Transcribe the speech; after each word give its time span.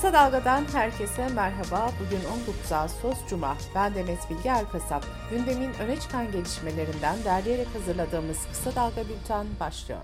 Kısa 0.00 0.12
Dalga'dan 0.12 0.64
herkese 0.72 1.28
merhaba. 1.28 1.90
Bugün 2.00 2.24
19 2.48 2.72
Ağustos 2.72 3.28
Cuma. 3.28 3.56
Ben 3.74 3.94
Demet 3.94 4.30
Bilge 4.30 4.48
Erkasap. 4.48 5.04
Gündemin 5.30 5.70
öne 5.84 6.00
çıkan 6.00 6.32
gelişmelerinden 6.32 7.16
derleyerek 7.24 7.66
hazırladığımız 7.74 8.38
Kısa 8.48 8.74
Dalga 8.74 9.02
Bülten 9.08 9.46
başlıyor. 9.60 10.00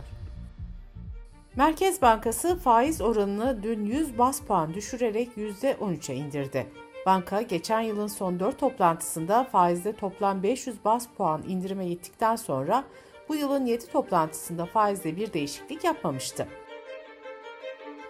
Merkez 1.57 2.03
Bankası 2.03 2.59
faiz 2.59 3.01
oranını 3.01 3.63
dün 3.63 3.85
100 3.85 4.19
bas 4.19 4.41
puan 4.41 4.75
düşürerek 4.75 5.29
%13'e 5.37 6.15
indirdi. 6.15 6.67
Banka 7.07 7.43
geçen 7.43 7.81
yılın 7.81 8.07
son 8.07 8.41
4 8.41 8.59
toplantısında 8.59 9.45
faizde 9.45 9.93
toplam 9.93 10.43
500 10.43 10.85
bas 10.85 11.07
puan 11.17 11.43
indirime 11.49 11.89
gittikten 11.89 12.37
sonra 12.37 12.85
bu 13.29 13.35
yılın 13.35 13.67
7 13.67 13.87
toplantısında 13.87 14.67
faizde 14.67 15.17
bir 15.17 15.33
değişiklik 15.33 15.85
yapmamıştı. 15.85 16.49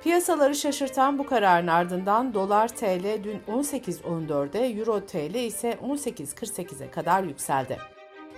Piyasaları 0.07 0.55
şaşırtan 0.55 1.19
bu 1.19 1.27
kararın 1.27 1.67
ardından 1.67 2.35
dolar 2.35 2.69
TL 2.69 3.25
dün 3.25 3.41
18.14'e, 3.49 4.67
euro 4.67 5.01
TL 5.01 5.35
ise 5.35 5.79
18.48'e 5.83 6.91
kadar 6.91 7.23
yükseldi. 7.23 7.79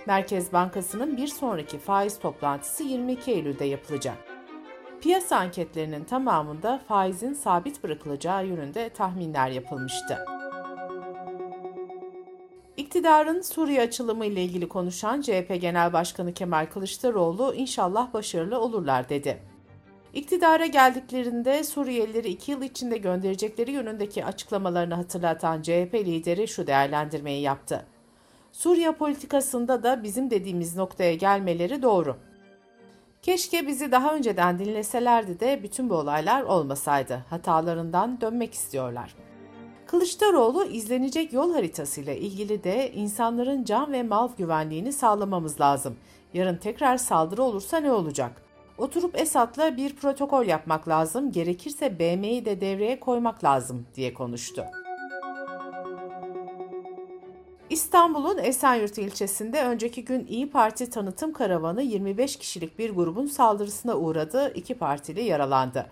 Merkez 0.07 0.53
Bankası'nın 0.53 1.17
bir 1.17 1.27
sonraki 1.27 1.79
faiz 1.79 2.19
toplantısı 2.19 2.83
22 2.83 3.31
Eylül'de 3.31 3.65
yapılacak. 3.65 4.17
Piyasa 5.01 5.35
anketlerinin 5.37 6.03
tamamında 6.03 6.81
faizin 6.87 7.33
sabit 7.33 7.83
bırakılacağı 7.83 8.47
yönünde 8.47 8.89
tahminler 8.89 9.49
yapılmıştı. 9.49 10.25
İktidarın 12.77 13.41
Suriye 13.41 13.81
açılımı 13.81 14.25
ile 14.25 14.43
ilgili 14.43 14.67
konuşan 14.67 15.21
CHP 15.21 15.57
Genel 15.61 15.93
Başkanı 15.93 16.33
Kemal 16.33 16.65
Kılıçdaroğlu 16.65 17.53
inşallah 17.55 18.13
başarılı 18.13 18.59
olurlar 18.59 19.09
dedi. 19.09 19.58
İktidara 20.13 20.65
geldiklerinde 20.65 21.63
Suriyelileri 21.63 22.29
iki 22.29 22.51
yıl 22.51 22.61
içinde 22.61 22.97
gönderecekleri 22.97 23.71
yönündeki 23.71 24.25
açıklamalarını 24.25 24.93
hatırlatan 24.93 25.61
CHP 25.61 25.93
lideri 25.93 26.47
şu 26.47 26.67
değerlendirmeyi 26.67 27.41
yaptı. 27.41 27.85
Suriye 28.51 28.91
politikasında 28.91 29.83
da 29.83 30.03
bizim 30.03 30.29
dediğimiz 30.29 30.75
noktaya 30.75 31.15
gelmeleri 31.15 31.81
doğru. 31.81 32.17
Keşke 33.21 33.67
bizi 33.67 33.91
daha 33.91 34.15
önceden 34.15 34.59
dinleselerdi 34.59 35.39
de 35.39 35.63
bütün 35.63 35.89
bu 35.89 35.95
olaylar 35.95 36.43
olmasaydı. 36.43 37.25
Hatalarından 37.29 38.21
dönmek 38.21 38.53
istiyorlar. 38.53 39.15
Kılıçdaroğlu 39.85 40.65
izlenecek 40.65 41.33
yol 41.33 41.53
haritasıyla 41.53 42.13
ilgili 42.13 42.63
de 42.63 42.91
insanların 42.91 43.63
can 43.63 43.91
ve 43.91 44.03
mal 44.03 44.29
güvenliğini 44.37 44.93
sağlamamız 44.93 45.61
lazım. 45.61 45.97
Yarın 46.33 46.57
tekrar 46.57 46.97
saldırı 46.97 47.43
olursa 47.43 47.77
ne 47.77 47.91
olacak? 47.91 48.48
Oturup 48.79 49.19
Esad'la 49.19 49.77
bir 49.77 49.95
protokol 49.95 50.45
yapmak 50.45 50.87
lazım, 50.87 51.31
gerekirse 51.31 51.99
BM'yi 51.99 52.45
de 52.45 52.61
devreye 52.61 52.99
koymak 52.99 53.43
lazım 53.43 53.85
diye 53.95 54.13
konuştu. 54.13 54.65
İstanbul'un 57.69 58.37
Esenyurt 58.37 58.97
ilçesinde 58.97 59.63
önceki 59.63 60.05
gün 60.05 60.27
İyi 60.27 60.49
Parti 60.49 60.89
tanıtım 60.89 61.33
karavanı 61.33 61.81
25 61.81 62.35
kişilik 62.35 62.79
bir 62.79 62.89
grubun 62.89 63.25
saldırısına 63.25 63.95
uğradı, 63.95 64.53
iki 64.55 64.73
partili 64.73 65.23
yaralandı. 65.23 65.85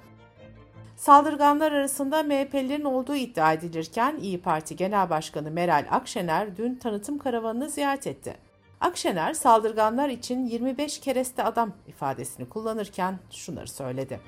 Saldırganlar 0.95 1.71
arasında 1.71 2.23
MHP'lilerin 2.23 2.83
olduğu 2.83 3.15
iddia 3.15 3.53
edilirken 3.53 4.17
İyi 4.21 4.41
Parti 4.41 4.75
Genel 4.75 5.09
Başkanı 5.09 5.51
Meral 5.51 5.85
Akşener 5.91 6.57
dün 6.57 6.75
tanıtım 6.75 7.17
karavanını 7.17 7.69
ziyaret 7.69 8.07
etti. 8.07 8.46
Akşener 8.81 9.33
saldırganlar 9.33 10.09
için 10.09 10.45
25 10.45 10.99
kereste 10.99 11.43
adam 11.43 11.73
ifadesini 11.87 12.49
kullanırken 12.49 13.19
şunları 13.31 13.67
söyledi. 13.67 14.19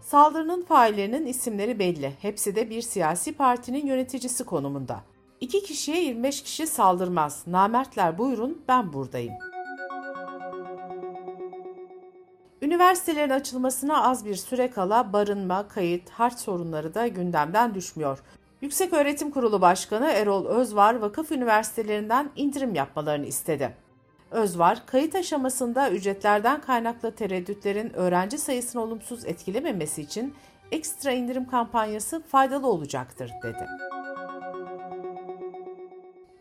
Saldırının 0.00 0.62
faillerinin 0.62 1.26
isimleri 1.26 1.78
belli. 1.78 2.12
Hepsi 2.20 2.56
de 2.56 2.70
bir 2.70 2.82
siyasi 2.82 3.32
partinin 3.32 3.86
yöneticisi 3.86 4.44
konumunda. 4.44 5.00
İki 5.40 5.62
kişiye 5.62 6.04
25 6.04 6.42
kişi 6.42 6.66
saldırmaz. 6.66 7.42
Namertler 7.46 8.18
buyurun 8.18 8.62
ben 8.68 8.92
buradayım. 8.92 9.34
Üniversitelerin 12.62 13.30
açılmasına 13.30 14.04
az 14.04 14.24
bir 14.24 14.36
süre 14.36 14.70
kala 14.70 15.12
barınma, 15.12 15.68
kayıt, 15.68 16.10
harç 16.10 16.38
sorunları 16.38 16.94
da 16.94 17.06
gündemden 17.06 17.74
düşmüyor. 17.74 18.22
Yüksek 18.62 18.92
Öğretim 18.92 19.30
Kurulu 19.30 19.60
Başkanı 19.60 20.06
Erol 20.06 20.46
Özvar 20.46 20.94
vakıf 20.94 21.32
üniversitelerinden 21.32 22.30
indirim 22.36 22.74
yapmalarını 22.74 23.26
istedi. 23.26 23.76
Özvar, 24.30 24.86
kayıt 24.86 25.14
aşamasında 25.14 25.90
ücretlerden 25.90 26.60
kaynaklı 26.60 27.14
tereddütlerin 27.14 27.92
öğrenci 27.92 28.38
sayısını 28.38 28.82
olumsuz 28.82 29.24
etkilememesi 29.24 30.02
için 30.02 30.34
ekstra 30.72 31.12
indirim 31.12 31.46
kampanyası 31.46 32.22
faydalı 32.22 32.66
olacaktır 32.66 33.30
dedi. 33.42 33.66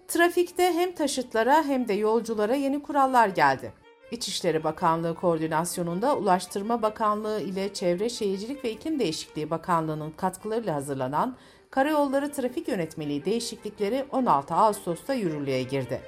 Trafikte 0.08 0.74
hem 0.74 0.92
taşıtlara 0.92 1.64
hem 1.64 1.88
de 1.88 1.94
yolculara 1.94 2.56
yeni 2.56 2.84
kurallar 2.84 3.28
geldi. 3.28 3.74
İçişleri 4.12 4.64
Bakanlığı 4.64 5.16
koordinasyonunda 5.16 6.18
Ulaştırma 6.18 6.82
Bakanlığı 6.82 7.42
ile 7.42 7.74
Çevre 7.74 8.10
Şehircilik 8.10 8.66
ve 8.66 8.72
İklim 8.72 9.00
Değişikliği 9.00 9.50
Bakanlığı'nın 9.50 10.12
katkılarıyla 10.12 10.76
hazırlanan 10.76 11.36
Karayolları 11.72 12.32
Trafik 12.32 12.68
Yönetmeliği 12.68 13.26
değişiklikleri 13.26 14.06
16 14.12 14.56
Ağustos'ta 14.56 15.14
yürürlüğe 15.14 15.64
girdi. 15.64 16.02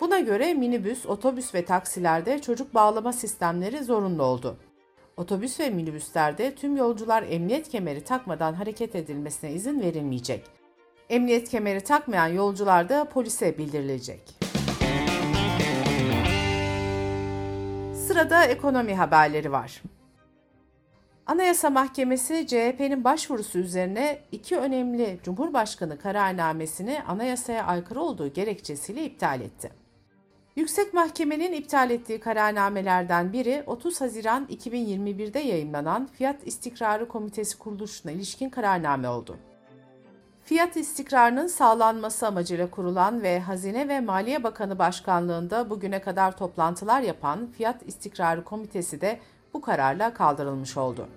Buna 0.00 0.18
göre 0.18 0.54
minibüs, 0.54 1.06
otobüs 1.06 1.54
ve 1.54 1.64
taksilerde 1.64 2.42
çocuk 2.42 2.74
bağlama 2.74 3.12
sistemleri 3.12 3.84
zorunlu 3.84 4.22
oldu. 4.22 4.56
Otobüs 5.16 5.60
ve 5.60 5.70
minibüslerde 5.70 6.54
tüm 6.54 6.76
yolcular 6.76 7.24
emniyet 7.28 7.68
kemeri 7.68 8.04
takmadan 8.04 8.54
hareket 8.54 8.94
edilmesine 8.94 9.52
izin 9.52 9.80
verilmeyecek. 9.80 10.44
Emniyet 11.10 11.48
kemeri 11.48 11.80
takmayan 11.80 12.28
yolcular 12.28 12.88
da 12.88 13.04
polise 13.04 13.58
bildirilecek. 13.58 14.38
Sırada 18.06 18.44
ekonomi 18.44 18.94
haberleri 18.94 19.52
var. 19.52 19.82
Anayasa 21.26 21.70
Mahkemesi 21.70 22.46
CHP'nin 22.46 23.04
başvurusu 23.04 23.58
üzerine 23.58 24.18
iki 24.32 24.56
önemli 24.56 25.18
Cumhurbaşkanı 25.22 25.98
kararnamesini 25.98 27.02
anayasaya 27.08 27.64
aykırı 27.64 28.00
olduğu 28.00 28.32
gerekçesiyle 28.32 29.04
iptal 29.04 29.40
etti. 29.40 29.70
Yüksek 30.56 30.94
Mahkemenin 30.94 31.52
iptal 31.52 31.90
ettiği 31.90 32.20
kararnamelerden 32.20 33.32
biri 33.32 33.62
30 33.66 34.00
Haziran 34.00 34.46
2021'de 34.46 35.38
yayınlanan 35.38 36.06
Fiyat 36.06 36.46
İstikrarı 36.46 37.08
Komitesi 37.08 37.58
kuruluşuna 37.58 38.12
ilişkin 38.12 38.50
kararname 38.50 39.08
oldu. 39.08 39.36
Fiyat 40.44 40.76
istikrarının 40.76 41.46
sağlanması 41.46 42.26
amacıyla 42.26 42.70
kurulan 42.70 43.22
ve 43.22 43.40
Hazine 43.40 43.88
ve 43.88 44.00
Maliye 44.00 44.42
Bakanı 44.42 44.78
Başkanlığında 44.78 45.70
bugüne 45.70 46.00
kadar 46.00 46.36
toplantılar 46.36 47.00
yapan 47.00 47.46
Fiyat 47.46 47.82
İstikrarı 47.86 48.44
Komitesi 48.44 49.00
de 49.00 49.20
bu 49.54 49.60
kararla 49.60 50.14
kaldırılmış 50.14 50.76
oldu. 50.76 51.08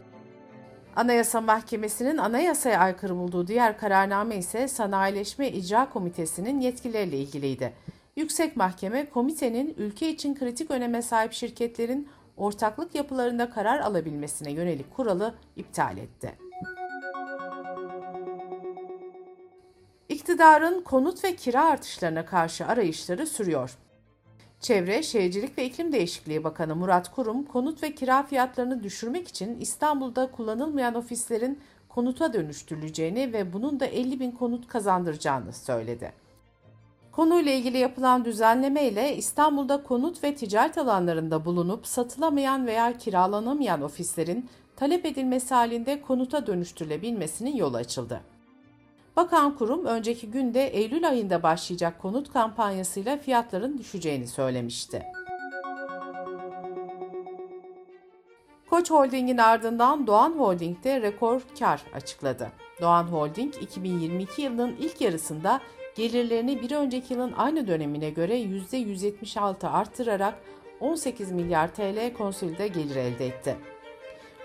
Anayasa 0.96 1.42
Mahkemesi'nin 1.42 2.18
anayasaya 2.18 2.80
aykırı 2.80 3.16
bulduğu 3.16 3.48
diğer 3.48 3.78
kararname 3.78 4.38
ise 4.38 4.68
Sanayileşme 4.68 5.50
İcra 5.50 5.90
Komitesi'nin 5.90 6.60
yetkileriyle 6.60 7.18
ilgiliydi. 7.18 7.74
Yüksek 8.16 8.58
Mahkeme, 8.58 9.10
komitenin 9.10 9.76
ülke 9.78 10.10
için 10.10 10.36
kritik 10.36 10.72
öneme 10.72 11.02
sahip 11.02 11.34
şirketlerin 11.34 12.10
ortaklık 12.38 12.96
yapılarında 12.96 13.50
karar 13.50 13.80
alabilmesine 13.80 14.52
yönelik 14.52 14.96
kuralı 14.96 15.36
iptal 15.56 15.98
etti. 15.98 16.36
İktidarın 20.10 20.82
konut 20.82 21.24
ve 21.24 21.36
kira 21.36 21.66
artışlarına 21.66 22.26
karşı 22.26 22.66
arayışları 22.66 23.28
sürüyor. 23.28 23.78
Çevre, 24.60 25.04
Şehircilik 25.04 25.58
ve 25.58 25.66
İklim 25.66 25.92
Değişikliği 25.92 26.44
Bakanı 26.44 26.76
Murat 26.76 27.12
Kurum, 27.12 27.44
konut 27.44 27.84
ve 27.84 27.96
kira 27.96 28.24
fiyatlarını 28.24 28.84
düşürmek 28.84 29.28
için 29.28 29.60
İstanbul'da 29.60 30.32
kullanılmayan 30.32 30.96
ofislerin 30.96 31.60
konuta 31.90 32.34
dönüştürüleceğini 32.34 33.34
ve 33.34 33.54
bunun 33.54 33.80
da 33.80 33.86
50 33.86 34.20
bin 34.20 34.32
konut 34.32 34.68
kazandıracağını 34.68 35.54
söyledi. 35.54 36.14
Konuyla 37.12 37.52
ilgili 37.52 37.78
yapılan 37.78 38.26
düzenleme 38.26 38.84
ile 38.84 39.16
İstanbul'da 39.16 39.84
konut 39.84 40.24
ve 40.24 40.36
ticaret 40.36 40.78
alanlarında 40.78 41.46
bulunup 41.46 41.88
satılamayan 41.88 42.68
veya 42.68 42.98
kiralanamayan 42.98 43.82
ofislerin 43.82 44.50
talep 44.76 45.06
edilmesi 45.06 45.54
halinde 45.54 46.02
konuta 46.02 46.48
dönüştürülebilmesinin 46.48 47.56
yolu 47.56 47.78
açıldı. 47.78 48.22
Bakan 49.18 49.56
kurum 49.56 49.86
önceki 49.86 50.32
günde 50.32 50.68
Eylül 50.68 51.08
ayında 51.08 51.44
başlayacak 51.44 52.02
konut 52.02 52.34
kampanyasıyla 52.34 53.18
fiyatların 53.18 53.78
düşeceğini 53.78 54.28
söylemişti. 54.28 55.04
Koç 58.70 58.92
Holding'in 58.92 59.38
ardından 59.38 60.08
Doğan 60.08 60.32
Holding 60.32 60.84
de 60.84 61.02
rekor 61.02 61.42
kar 61.60 61.82
açıkladı. 61.94 62.52
Doğan 62.82 63.04
Holding 63.04 63.54
2022 63.62 64.42
yılının 64.42 64.76
ilk 64.80 65.02
yarısında 65.02 65.62
gelirlerini 65.96 66.62
bir 66.62 66.72
önceki 66.72 67.14
yılın 67.14 67.34
aynı 67.38 67.68
dönemine 67.68 68.10
göre 68.10 68.42
%176 68.42 69.68
arttırarak 69.68 70.34
18 70.80 71.32
milyar 71.32 71.76
TL 71.76 72.14
konsolide 72.18 72.68
gelir 72.68 72.96
elde 72.96 73.28
etti. 73.28 73.58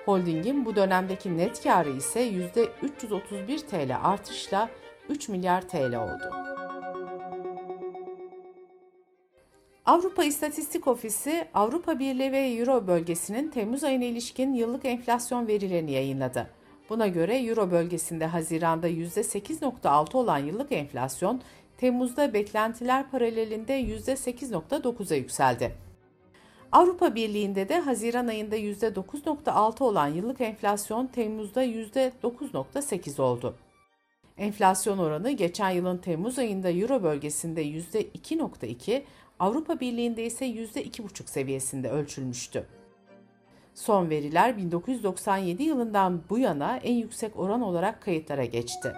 Holding'in 0.04 0.64
bu 0.64 0.76
dönemdeki 0.76 1.38
net 1.38 1.62
karı 1.62 1.90
ise 1.90 2.30
%331 2.30 3.66
TL 3.66 3.96
artışla 4.02 4.70
3 5.08 5.28
milyar 5.28 5.68
TL 5.68 5.94
oldu. 5.94 6.32
Avrupa 9.86 10.24
İstatistik 10.24 10.88
Ofisi, 10.88 11.48
Avrupa 11.54 11.98
Birliği 11.98 12.32
ve 12.32 12.38
Euro 12.38 12.86
bölgesinin 12.86 13.50
Temmuz 13.50 13.84
ayına 13.84 14.04
ilişkin 14.04 14.54
yıllık 14.54 14.84
enflasyon 14.84 15.46
verilerini 15.46 15.92
yayınladı. 15.92 16.50
Buna 16.90 17.06
göre 17.06 17.38
Euro 17.38 17.70
bölgesinde 17.70 18.26
Haziran'da 18.26 18.88
%8.6 18.88 20.16
olan 20.16 20.38
yıllık 20.38 20.72
enflasyon, 20.72 21.40
Temmuz'da 21.76 22.32
beklentiler 22.32 23.10
paralelinde 23.10 23.80
%8.9'a 23.80 25.16
yükseldi. 25.16 25.91
Avrupa 26.72 27.14
Birliği'nde 27.14 27.68
de 27.68 27.78
Haziran 27.78 28.26
ayında 28.26 28.56
%9.6 28.56 29.84
olan 29.84 30.08
yıllık 30.08 30.40
enflasyon 30.40 31.06
Temmuz'da 31.06 31.64
%9.8 31.64 33.22
oldu. 33.22 33.54
Enflasyon 34.38 34.98
oranı 34.98 35.30
geçen 35.30 35.70
yılın 35.70 35.98
Temmuz 35.98 36.38
ayında 36.38 36.70
Euro 36.70 37.02
bölgesinde 37.02 37.64
%2.2, 37.64 39.02
Avrupa 39.38 39.80
Birliği'nde 39.80 40.24
ise 40.24 40.46
%2,5 40.46 41.30
seviyesinde 41.30 41.90
ölçülmüştü. 41.90 42.66
Son 43.74 44.10
veriler 44.10 44.56
1997 44.56 45.62
yılından 45.62 46.22
bu 46.30 46.38
yana 46.38 46.76
en 46.76 46.94
yüksek 46.94 47.38
oran 47.38 47.62
olarak 47.62 48.02
kayıtlara 48.02 48.44
geçti. 48.44 48.92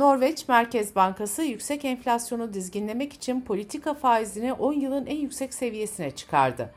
Norveç 0.00 0.48
Merkez 0.48 0.96
Bankası 0.96 1.42
yüksek 1.42 1.84
enflasyonu 1.84 2.52
dizginlemek 2.52 3.12
için 3.12 3.40
politika 3.40 3.94
faizini 3.94 4.52
10 4.52 4.72
yılın 4.72 5.06
en 5.06 5.16
yüksek 5.16 5.54
seviyesine 5.54 6.10
çıkardı. 6.10 6.70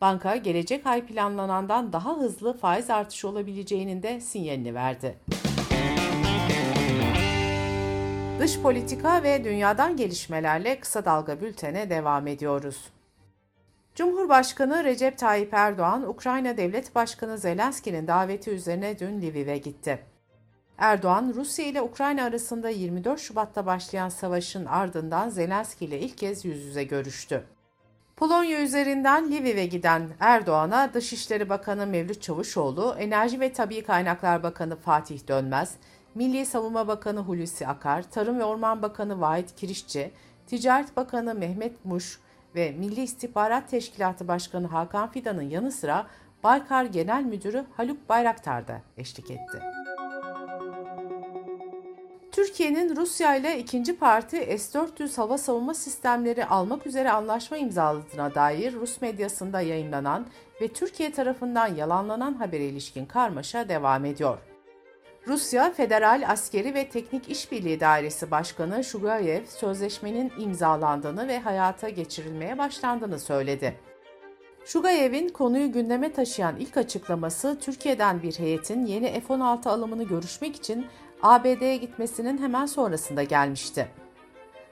Banka 0.00 0.36
gelecek 0.36 0.86
ay 0.86 1.06
planlanandan 1.06 1.92
daha 1.92 2.16
hızlı 2.16 2.58
faiz 2.58 2.90
artışı 2.90 3.28
olabileceğinin 3.28 4.02
de 4.02 4.20
sinyalini 4.20 4.74
verdi. 4.74 5.18
Dış 8.38 8.60
politika 8.60 9.22
ve 9.22 9.44
dünyadan 9.44 9.96
gelişmelerle 9.96 10.80
kısa 10.80 11.04
dalga 11.04 11.40
bültene 11.40 11.90
devam 11.90 12.26
ediyoruz. 12.26 12.90
Cumhurbaşkanı 13.94 14.84
Recep 14.84 15.18
Tayyip 15.18 15.54
Erdoğan, 15.54 16.08
Ukrayna 16.08 16.56
Devlet 16.56 16.94
Başkanı 16.94 17.38
Zelenski'nin 17.38 18.06
daveti 18.06 18.50
üzerine 18.50 18.98
dün 18.98 19.20
Lviv'e 19.20 19.58
gitti. 19.58 20.09
Erdoğan, 20.80 21.32
Rusya 21.36 21.66
ile 21.66 21.82
Ukrayna 21.82 22.24
arasında 22.24 22.68
24 22.68 23.20
Şubat'ta 23.20 23.66
başlayan 23.66 24.08
savaşın 24.08 24.64
ardından 24.64 25.28
Zelenski 25.28 25.84
ile 25.84 26.00
ilk 26.00 26.18
kez 26.18 26.44
yüz 26.44 26.64
yüze 26.64 26.84
görüştü. 26.84 27.44
Polonya 28.16 28.62
üzerinden 28.62 29.32
Lviv'e 29.32 29.66
giden 29.66 30.08
Erdoğan'a 30.20 30.94
Dışişleri 30.94 31.48
Bakanı 31.48 31.86
Mevlüt 31.86 32.22
Çavuşoğlu, 32.22 32.96
Enerji 32.98 33.40
ve 33.40 33.52
Tabi 33.52 33.82
Kaynaklar 33.82 34.42
Bakanı 34.42 34.76
Fatih 34.76 35.28
Dönmez, 35.28 35.74
Milli 36.14 36.46
Savunma 36.46 36.88
Bakanı 36.88 37.20
Hulusi 37.20 37.66
Akar, 37.66 38.10
Tarım 38.10 38.38
ve 38.38 38.44
Orman 38.44 38.82
Bakanı 38.82 39.20
Vahit 39.20 39.56
Kirişçi, 39.56 40.10
Ticaret 40.46 40.96
Bakanı 40.96 41.34
Mehmet 41.34 41.84
Muş 41.84 42.20
ve 42.54 42.70
Milli 42.70 43.02
İstihbarat 43.02 43.70
Teşkilatı 43.70 44.28
Başkanı 44.28 44.66
Hakan 44.66 45.10
Fidan'ın 45.10 45.50
yanı 45.50 45.72
sıra 45.72 46.06
Baykar 46.44 46.84
Genel 46.84 47.22
Müdürü 47.22 47.64
Haluk 47.76 48.08
Bayraktar 48.08 48.68
da 48.68 48.80
eşlik 48.96 49.30
etti. 49.30 49.79
Türkiye'nin 52.32 52.96
Rusya 52.96 53.36
ile 53.36 53.58
ikinci 53.58 53.96
parti 53.96 54.58
S-400 54.58 55.16
hava 55.16 55.38
savunma 55.38 55.74
sistemleri 55.74 56.44
almak 56.46 56.86
üzere 56.86 57.10
anlaşma 57.10 57.56
imzaladığına 57.56 58.34
dair 58.34 58.72
Rus 58.72 59.00
medyasında 59.00 59.60
yayınlanan 59.60 60.26
ve 60.60 60.68
Türkiye 60.68 61.12
tarafından 61.12 61.74
yalanlanan 61.74 62.34
habere 62.34 62.64
ilişkin 62.64 63.06
karmaşa 63.06 63.68
devam 63.68 64.04
ediyor. 64.04 64.38
Rusya 65.26 65.72
Federal 65.72 66.24
Askeri 66.28 66.74
ve 66.74 66.88
Teknik 66.88 67.28
İşbirliği 67.30 67.80
Dairesi 67.80 68.30
Başkanı 68.30 68.84
Shugayev, 68.84 69.44
sözleşmenin 69.46 70.32
imzalandığını 70.38 71.28
ve 71.28 71.40
hayata 71.40 71.88
geçirilmeye 71.88 72.58
başlandığını 72.58 73.18
söyledi. 73.18 73.76
Shugayev'in 74.64 75.28
konuyu 75.28 75.72
gündeme 75.72 76.12
taşıyan 76.12 76.56
ilk 76.56 76.76
açıklaması 76.76 77.58
Türkiye'den 77.60 78.22
bir 78.22 78.38
heyetin 78.38 78.86
yeni 78.86 79.20
F-16 79.20 79.68
alımını 79.68 80.04
görüşmek 80.04 80.56
için 80.56 80.86
ABD'ye 81.22 81.76
gitmesinin 81.76 82.38
hemen 82.38 82.66
sonrasında 82.66 83.22
gelmişti. 83.22 83.88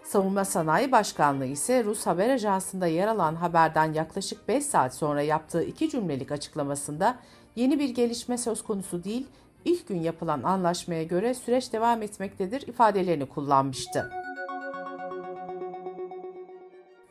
Savunma 0.05 0.45
Sanayi 0.45 0.93
Başkanlığı 0.93 1.47
ise 1.47 1.85
Rus 1.85 2.07
haber 2.07 2.31
ajansında 2.31 2.87
yer 2.87 3.09
alan 3.09 3.35
haberden 3.35 3.93
yaklaşık 3.93 4.49
5 4.49 4.65
saat 4.65 4.95
sonra 4.95 5.23
yaptığı 5.23 5.63
iki 5.63 5.91
cümlelik 5.91 6.33
açıklamasında 6.33 7.17
yeni 7.57 7.79
bir 7.79 7.89
gelişme 7.89 8.39
söz 8.39 8.63
konusu 8.63 9.05
değil, 9.05 9.27
ilk 9.65 9.89
gün 9.89 10.01
yapılan 10.01 10.43
anlaşmaya 10.43 11.03
göre 11.03 11.35
süreç 11.35 11.73
devam 11.73 12.03
etmektedir 12.03 12.67
ifadelerini 12.67 13.27
kullanmıştı. 13.27 14.11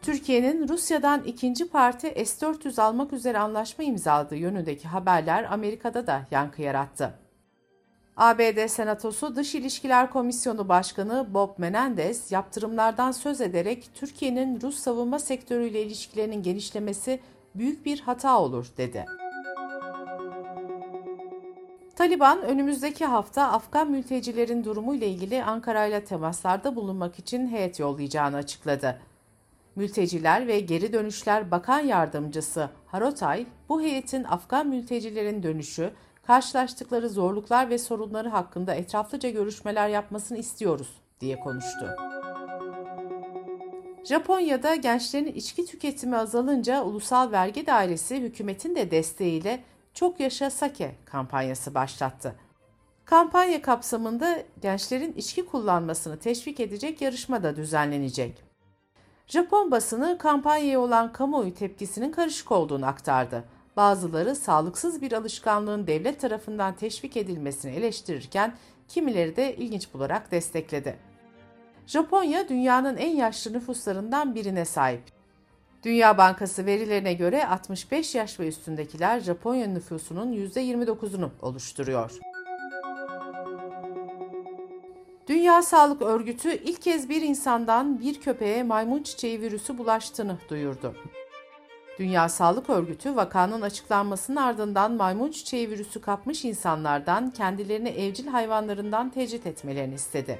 Türkiye'nin 0.01 0.67
Rusya'dan 0.67 1.23
ikinci 1.23 1.69
parti 1.69 2.25
S-400 2.25 2.81
almak 2.81 3.13
üzere 3.13 3.39
anlaşma 3.39 3.83
imzaladığı 3.83 4.35
yönündeki 4.35 4.87
haberler 4.87 5.53
Amerika'da 5.53 6.07
da 6.07 6.21
yankı 6.31 6.61
yarattı. 6.61 7.26
ABD 8.17 8.67
Senatosu 8.67 9.35
Dış 9.35 9.55
İlişkiler 9.55 10.09
Komisyonu 10.09 10.69
Başkanı 10.69 11.27
Bob 11.33 11.49
Menendez 11.57 12.31
yaptırımlardan 12.31 13.11
söz 13.11 13.41
ederek 13.41 13.89
Türkiye'nin 13.93 14.61
Rus 14.61 14.79
savunma 14.79 15.19
sektörüyle 15.19 15.81
ilişkilerinin 15.83 16.43
genişlemesi 16.43 17.19
büyük 17.55 17.85
bir 17.85 17.99
hata 17.99 18.39
olur 18.39 18.67
dedi. 18.77 19.05
Taliban 21.95 22.41
önümüzdeki 22.41 23.05
hafta 23.05 23.51
Afgan 23.51 23.91
mültecilerin 23.91 24.63
durumu 24.63 24.95
ile 24.95 25.07
ilgili 25.07 25.43
Ankara 25.43 25.85
ile 25.85 26.05
temaslarda 26.05 26.75
bulunmak 26.75 27.19
için 27.19 27.47
heyet 27.47 27.79
yollayacağını 27.79 28.35
açıkladı. 28.35 28.99
Mülteciler 29.75 30.47
ve 30.47 30.59
Geri 30.59 30.93
Dönüşler 30.93 31.51
Bakan 31.51 31.79
Yardımcısı 31.79 32.69
Harotay, 32.87 33.45
bu 33.69 33.81
heyetin 33.81 34.23
Afgan 34.23 34.67
mültecilerin 34.67 35.43
dönüşü, 35.43 35.91
karşılaştıkları 36.27 37.09
zorluklar 37.09 37.69
ve 37.69 37.77
sorunları 37.77 38.29
hakkında 38.29 38.73
etraflıca 38.73 39.29
görüşmeler 39.29 39.89
yapmasını 39.89 40.37
istiyoruz 40.37 40.87
diye 41.19 41.39
konuştu. 41.39 41.95
Japonya'da 44.03 44.75
gençlerin 44.75 45.33
içki 45.33 45.65
tüketimi 45.65 46.17
azalınca 46.17 46.83
Ulusal 46.83 47.31
Vergi 47.31 47.67
Dairesi 47.67 48.21
hükümetin 48.21 48.75
de 48.75 48.91
desteğiyle 48.91 49.63
Çok 49.93 50.19
Yaşa 50.19 50.49
Sake 50.49 50.95
kampanyası 51.05 51.75
başlattı. 51.75 52.35
Kampanya 53.05 53.61
kapsamında 53.61 54.37
gençlerin 54.61 55.13
içki 55.13 55.45
kullanmasını 55.45 56.19
teşvik 56.19 56.59
edecek 56.59 57.01
yarışma 57.01 57.43
da 57.43 57.55
düzenlenecek. 57.55 58.43
Japon 59.27 59.71
basını 59.71 60.17
kampanyaya 60.17 60.79
olan 60.79 61.13
kamuoyu 61.13 61.53
tepkisinin 61.53 62.11
karışık 62.11 62.51
olduğunu 62.51 62.85
aktardı. 62.85 63.43
Bazıları 63.77 64.35
sağlıksız 64.35 65.01
bir 65.01 65.11
alışkanlığın 65.11 65.87
devlet 65.87 66.21
tarafından 66.21 66.75
teşvik 66.75 67.17
edilmesini 67.17 67.75
eleştirirken 67.75 68.53
kimileri 68.87 69.35
de 69.35 69.55
ilginç 69.55 69.93
bularak 69.93 70.31
destekledi. 70.31 70.99
Japonya 71.87 72.49
dünyanın 72.49 72.97
en 72.97 73.15
yaşlı 73.15 73.53
nüfuslarından 73.53 74.35
birine 74.35 74.65
sahip. 74.65 75.01
Dünya 75.83 76.17
Bankası 76.17 76.65
verilerine 76.65 77.13
göre 77.13 77.47
65 77.47 78.15
yaş 78.15 78.39
ve 78.39 78.47
üstündekiler 78.47 79.19
Japonya 79.19 79.67
nüfusunun 79.67 80.33
%29'unu 80.33 81.29
oluşturuyor. 81.41 82.11
Dünya 85.27 85.61
Sağlık 85.61 86.01
Örgütü 86.01 86.49
ilk 86.63 86.81
kez 86.81 87.09
bir 87.09 87.21
insandan 87.21 87.99
bir 87.99 88.21
köpeğe 88.21 88.63
maymun 88.63 89.03
çiçeği 89.03 89.41
virüsü 89.41 89.77
bulaştığını 89.77 90.37
duyurdu. 90.49 90.95
Dünya 91.99 92.29
Sağlık 92.29 92.69
Örgütü 92.69 93.15
vakanın 93.15 93.61
açıklanmasının 93.61 94.35
ardından 94.35 94.91
maymun 94.91 95.31
çiçeği 95.31 95.69
virüsü 95.69 96.01
kapmış 96.01 96.45
insanlardan 96.45 97.29
kendilerini 97.29 97.89
evcil 97.89 98.27
hayvanlarından 98.27 99.09
tecrit 99.09 99.47
etmelerini 99.47 99.95
istedi. 99.95 100.39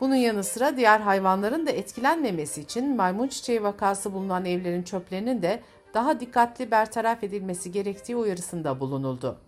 Bunun 0.00 0.14
yanı 0.14 0.44
sıra 0.44 0.76
diğer 0.76 1.00
hayvanların 1.00 1.66
da 1.66 1.70
etkilenmemesi 1.70 2.60
için 2.60 2.96
maymun 2.96 3.28
çiçeği 3.28 3.62
vakası 3.62 4.12
bulunan 4.12 4.44
evlerin 4.44 4.82
çöplerinin 4.82 5.42
de 5.42 5.60
daha 5.94 6.20
dikkatli 6.20 6.70
bertaraf 6.70 7.24
edilmesi 7.24 7.72
gerektiği 7.72 8.16
uyarısında 8.16 8.80
bulunuldu. 8.80 9.38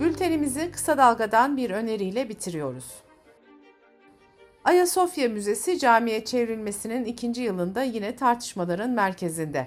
Bültenimizi 0.00 0.70
kısa 0.70 0.98
dalgadan 0.98 1.56
bir 1.56 1.70
öneriyle 1.70 2.28
bitiriyoruz. 2.28 3.07
Ayasofya 4.68 5.28
Müzesi 5.28 5.78
camiye 5.78 6.24
çevrilmesinin 6.24 7.04
ikinci 7.04 7.42
yılında 7.42 7.82
yine 7.82 8.16
tartışmaların 8.16 8.90
merkezinde. 8.90 9.66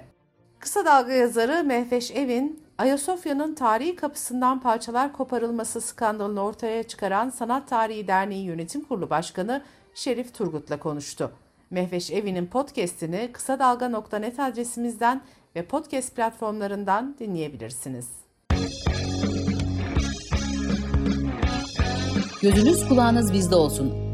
Kısa 0.58 0.84
Dalga 0.84 1.12
yazarı 1.12 1.64
Mehveş 1.64 2.10
Evin, 2.10 2.62
Ayasofya'nın 2.78 3.54
tarihi 3.54 3.96
kapısından 3.96 4.60
parçalar 4.60 5.12
koparılması 5.12 5.80
skandalını 5.80 6.42
ortaya 6.44 6.82
çıkaran 6.82 7.30
Sanat 7.30 7.68
Tarihi 7.68 8.08
Derneği 8.08 8.44
Yönetim 8.44 8.84
Kurulu 8.84 9.10
Başkanı 9.10 9.62
Şerif 9.94 10.34
Turgut'la 10.34 10.78
konuştu. 10.78 11.32
Mehveş 11.70 12.10
Evi'nin 12.10 12.46
podcast'ini 12.46 13.30
kısa 13.32 13.58
dalga.net 13.58 14.40
adresimizden 14.40 15.22
ve 15.56 15.64
podcast 15.64 16.16
platformlarından 16.16 17.16
dinleyebilirsiniz. 17.18 18.08
Gözünüz 22.42 22.88
kulağınız 22.88 23.32
bizde 23.32 23.54
olsun. 23.54 24.11